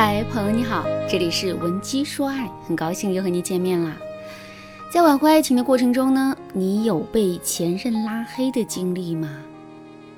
[0.00, 3.96] 嗨，朋友你好，这里是文姬说爱，很高兴又和你见面啦。
[4.92, 9.28] 在挽回爱情的过程中呢，你有被前任拉黑的经历吗？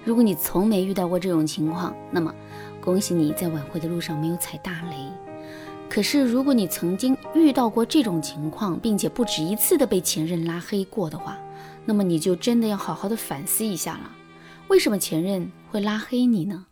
[0.05, 2.31] 如果你从没遇到过这种情况，那么
[2.79, 4.97] 恭喜你在挽回的路上没有踩大雷。
[5.89, 11.39] 可是如果你曾经遇到过这种情况，并且不止一次的被前任拉黑过的话，
[11.87, 14.11] 那么你就真的要好好的反思一下了。
[14.69, 16.67] 为什么前任会拉黑你呢？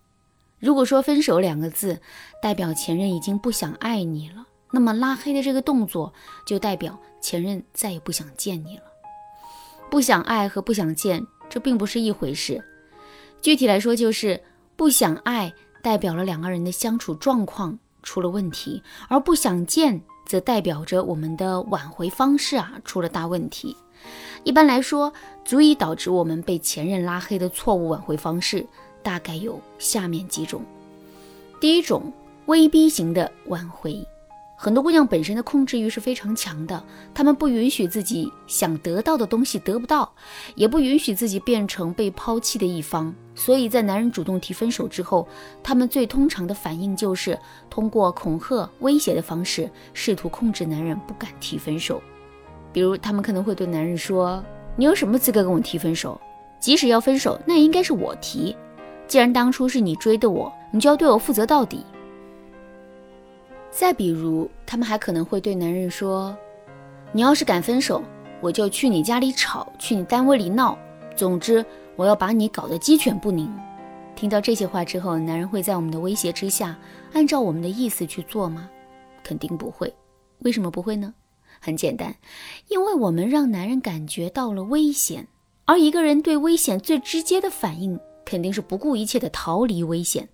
[0.58, 2.00] 如果说分手两个字
[2.42, 6.12] 代表前任已经不想爱你了，那么拉黑的这个动作
[6.44, 8.82] 就代表前任再也不想见你了。
[9.90, 12.62] 不想爱和不想见，这并不是一回事。
[13.40, 14.42] 具体来说，就是
[14.76, 23.76] 不想爱代表了两个人的相处状况出了问题，而不想见则代表着我们的挽回方式啊出了大问题。
[24.44, 25.12] 一般来说，
[25.44, 28.66] 足以导致我们被前任拉黑的错误挽回方式。
[29.08, 30.60] 大概有下面几种。
[31.58, 32.12] 第一种，
[32.44, 34.06] 威逼型的挽回。
[34.54, 36.84] 很多姑娘本身的控制欲是非常强的，
[37.14, 40.12] 她们不允许自己想得到的东西得不到，
[40.56, 43.14] 也不允许自己变成被抛弃的一方。
[43.34, 45.26] 所以在男人主动提分手之后，
[45.62, 47.38] 她们最通常的反应就是
[47.70, 52.02] 通过恐吓、威胁的方式，试图控制男人不敢提分手。
[52.74, 54.44] 比如，她们可能会对男人说
[54.76, 56.20] ：“你有什么资格跟我提分手？
[56.60, 58.54] 即使要分手，那也应该是我提。”
[59.08, 61.84] 既然当初是你追的我，你就要对我负责到底。
[63.70, 66.36] 再比如，他们还可能会对男人说
[67.10, 68.02] ：“你要是敢分手，
[68.40, 70.76] 我就去你家里吵，去你单位里闹，
[71.16, 71.64] 总之
[71.96, 73.50] 我要把你搞得鸡犬不宁。”
[74.14, 76.76] 听到这些话之后，男人会在我们的威胁之下，
[77.12, 78.68] 按照我们的意思去做吗？
[79.22, 79.94] 肯定不会。
[80.40, 81.14] 为什么不会呢？
[81.60, 82.14] 很简单，
[82.68, 85.28] 因为我们让男人感觉到了危险，
[85.64, 87.98] 而一个人对危险最直接的反应。
[88.28, 90.28] 肯定是不顾一切的逃离危险，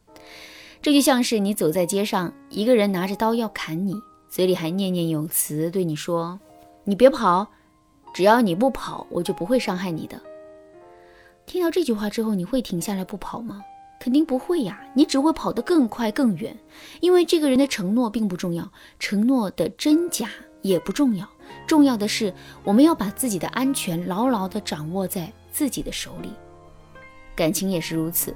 [0.82, 3.94] 这就像是你走在街上，一个人拿着刀要砍你，
[4.28, 6.40] 嘴里还念念有词对你说
[6.82, 7.46] ：“你别跑，
[8.12, 10.20] 只要你不跑，我就不会伤害你的。”
[11.46, 13.62] 听到这句话之后，你会停下来不跑吗？
[14.00, 16.58] 肯定不会呀，你只会跑得更快更远。
[16.98, 18.68] 因为这个人的承诺并不重要，
[18.98, 20.28] 承诺的真假
[20.62, 21.28] 也不重要，
[21.64, 22.34] 重要的是
[22.64, 26.30] 我们要把自己的安全牢牢地掌握在自己的手里。
[27.34, 28.34] 感情也是如此，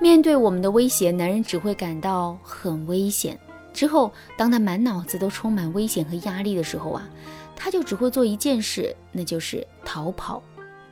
[0.00, 3.38] 面对我们的威胁，男人只会感到很危险。
[3.72, 7.08] 之后，当他满脑子都充满危险和压力的时候啊，
[7.54, 10.42] 他就只会做一件事，那就是逃跑。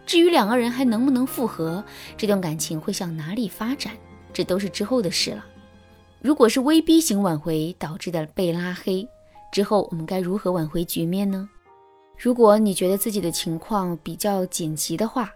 [0.07, 1.85] 至于两个人还能不能复合，
[2.17, 3.93] 这段感情会向哪里发展，
[4.33, 5.45] 这都是之后的事了。
[6.21, 9.07] 如果是威逼型挽回导致的被拉黑
[9.53, 11.49] 之后，我们该如何挽回局面呢？
[12.17, 15.31] 如果你觉得自己的情况比较紧急的话，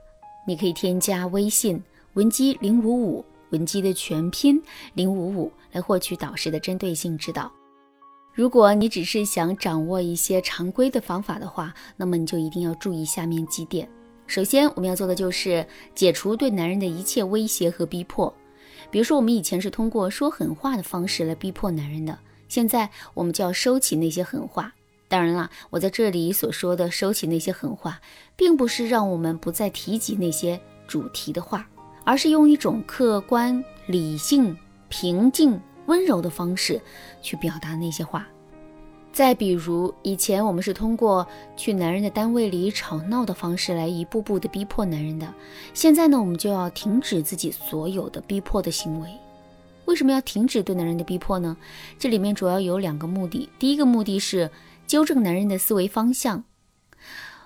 [0.46, 1.82] 你可以添加微信。
[2.14, 4.62] 文姬零五五，文姬的全拼
[4.92, 7.50] 零五五，来获取导师的针对性指导。
[8.34, 13.88] 如果你只是想掌握一些常规的方法的话，那么你就一定要注意下面几点。
[14.26, 18.30] 首先，我们要做的就是解除对男人的一切威胁和逼迫。
[18.90, 24.70] 比如说，我们以前是通过说狠话的方式来逼迫男人的，现在我们就要收起那些狠话。
[25.08, 28.02] 当然啦，我在这里所说的收起那些狠话，
[28.36, 31.66] 并不是让我们不再提及那些主题的话。
[32.04, 34.56] 而是用一种客观、理性、
[34.88, 36.80] 平静、温柔的方式
[37.20, 38.26] 去表达那些话。
[39.12, 45.34] 再比如，以前我们是通过去男人的单位里吵闹的方式来一步步的逼迫男人的，
[45.74, 49.08] 现在呢，我们就要停止自己所有的逼迫的行为。
[49.84, 51.54] 为什么要停止对男人的逼迫呢？
[51.98, 53.50] 这里面主要有两个目的。
[53.58, 54.50] 第一个目的是
[54.86, 56.44] 纠正男人的思维方向。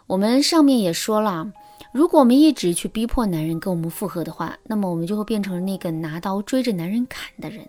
[0.07, 1.53] 我们上面也说了。
[1.97, 7.67] 如果我们一直去逼迫男人跟我们复合的话，那么我们就会变成那个拿刀追着男人砍的人。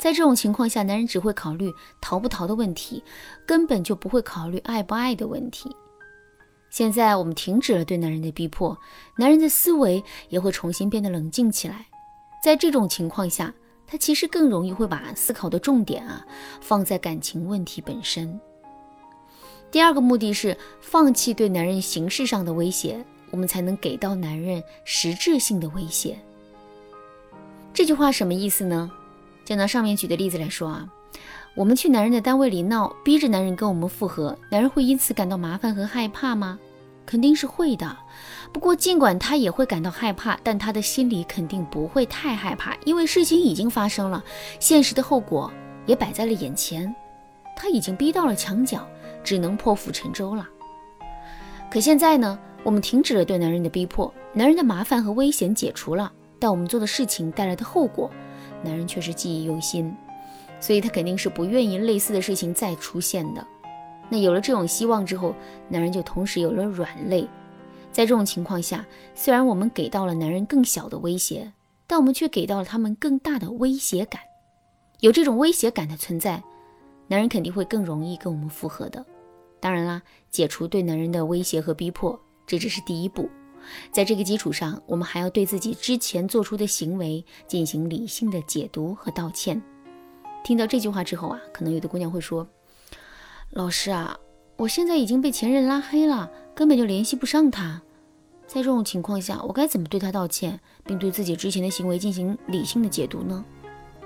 [0.00, 3.04] 在这种情况下，男人只会考虑逃不逃的问题，
[3.46, 5.70] 根本就不会考虑爱不爱的问题。
[6.70, 8.76] 现在我们停止了对男人的逼迫，
[9.16, 11.86] 男人的思维也会重新变得冷静起来。
[12.42, 13.54] 在这种情况下，
[13.86, 16.26] 他其实更容易会把思考的重点啊
[16.60, 18.40] 放在感情问题本身。
[19.70, 23.06] 第二个目的是放弃对男人形式上的威胁。
[23.30, 26.18] 我们才能给到男人实质性的威胁。
[27.72, 28.90] 这句话什么意思呢？
[29.44, 30.88] 就拿上面举的例子来说啊，
[31.54, 36.58] 我们去男人的单位里闹，逼着男人跟我们复合，男人会因此感到麻烦和害怕吗？
[37.06, 37.96] 肯定是会的。
[38.52, 44.22] 不过尽管他也会感到害怕，但他的心里肯定不会太害怕，因为事情已经发生了，
[44.60, 45.50] 现实的后果
[45.86, 46.94] 也摆在了眼前，
[47.56, 48.86] 他已经逼到了墙角，
[49.24, 50.46] 只能破釜沉舟了。
[51.70, 52.38] 可现在呢？
[52.64, 58.10] 我们停止了对男人的逼迫，男人的麻烦和危险解除了，但我们做的事情带来的后果，
[58.62, 59.94] 男人却是记忆犹新。
[60.60, 63.46] 所以他肯定是不愿意类似的事情再出现的。
[64.10, 65.34] 那有了这种希望之后，
[65.68, 67.28] 男人就同时有了软肋。
[67.92, 68.84] 在这种情况下，
[69.14, 71.52] 虽然我们给到了男人更小的威胁，
[71.86, 74.20] 但我们却给到了他们更大的威胁感。
[75.00, 76.42] 有这种威胁感的存在，
[77.06, 79.04] 男人肯定会更容易跟我们复合的。
[79.60, 83.30] 当然啦，解除对男人的威胁和逼迫，这只是第一步。
[83.92, 89.60] 在这个基础上，我们还要对自己之前做出的行为进行理性的解读和道歉。
[90.42, 92.48] 听到这句话之后啊，可能有的姑娘会说
[93.52, 94.16] ：“老师啊，
[94.56, 97.82] 我现在已经被前任拉黑了，根本就联系不上他。
[98.46, 103.44] 在这种情况下，我该怎么对他道歉，并对自己之前的行为进行理性的解读呢？”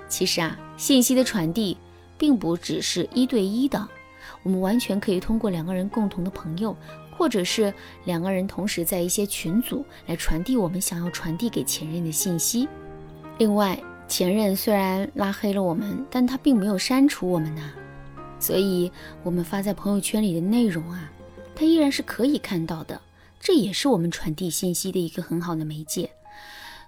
[0.09, 1.77] 其实啊，信息的传递
[2.17, 3.87] 并不只是一对一的，
[4.43, 6.75] 我们完全可以通过两个人共同的朋友。
[7.15, 7.73] 或者是
[8.05, 12.67] 两个人同时在一些群组来传递我们想要传递给前任的信息。
[13.37, 17.71] 另外，前任虽然拉黑了我们，但他并没有删除我们呐，
[18.39, 18.91] 所以
[19.23, 21.11] 我们发在朋友圈里的内容啊，
[21.55, 22.99] 他依然是可以看到的。
[23.39, 26.09] 这也是我们传递信息的一个很好的媒介。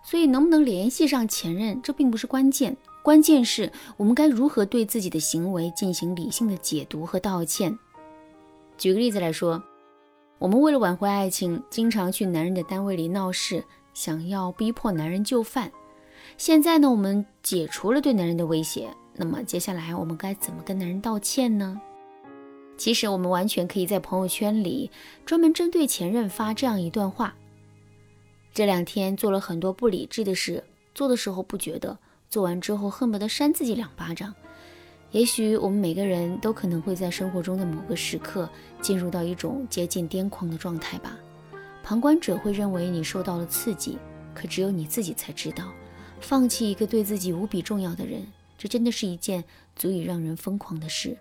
[0.04, 7.77] 所以，能不能联系上前任，这并不是关键，关键是我们该如何对自己的行为进行理性的解读和道歉。
[8.77, 9.63] 举个例子来说。
[10.37, 15.71] 我们为了挽回爱情，经常去男人的单位里闹事，想要逼迫男人就范。
[16.37, 21.79] 现在呢，我们解除了对男人的威胁，那么接下来我们该怎么跟男人道歉呢？
[22.77, 24.91] 其实我们完全可以在朋友圈里
[25.25, 27.33] 专门针对前任发这样一段话：
[28.53, 30.61] 这两天做了很多不理智的事，
[30.93, 31.97] 做的时候不觉得，
[32.29, 34.35] 做完之后恨不得扇自己两巴掌。
[35.11, 38.49] 也许我们每个人都可能会在生活中的某个时刻
[38.81, 41.17] 进入到一种接近癫狂的状态吧。
[41.81, 43.97] 旁观者会认为你受到了刺激，
[44.33, 45.71] 可只有你自己才知道，
[46.19, 49.43] 放弃一个对自己无比重要的人，这真的是一件
[49.75, 51.17] 足以让人疯狂的事。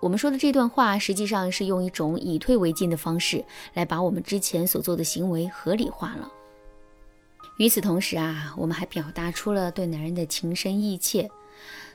[0.00, 6.28] 我们说的这段话，实际上是用一种以退为进的方式来把我们之前所做的行为合理化了。
[7.58, 11.30] 与此同时啊，我们还表达出了对男人的情深意切。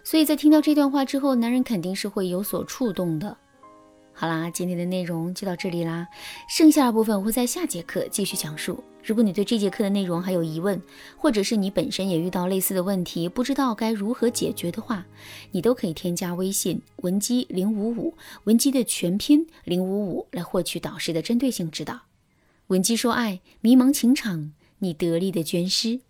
[0.04, 3.38] 所以在听到这段话之后，男人肯定是会有所触动的。
[4.12, 6.07] 好啦，今天的内容就到这里啦，
[6.50, 8.84] 剩下的部分我会在下节课继续讲述。
[9.01, 10.81] 如果你对这节课的内容还有疑问，
[11.16, 15.06] 或者是你本身也遇到类似的问题，不知道该如何解决的话，
[15.51, 18.13] 你都可以添加微信文姬零五五，
[18.44, 22.02] 文姬的全拼零五五来获取导师的针对性指导。
[22.68, 26.02] 文姬说爱，迷茫情场，你得力的军师。